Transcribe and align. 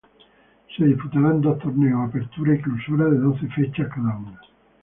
Se 0.75 0.83
disputarán 0.83 1.41
dos 1.41 1.59
torneos, 1.59 2.09
apertura 2.09 2.55
y 2.55 2.61
clausura 2.63 3.05
de 3.05 3.19
doce 3.19 3.47
fechas 3.55 3.87
cada 3.93 4.17
uno. 4.17 4.35